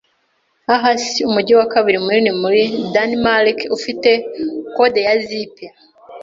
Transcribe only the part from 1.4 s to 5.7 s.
wa kabiri munini muri Danimarike, ufite kode ya zip.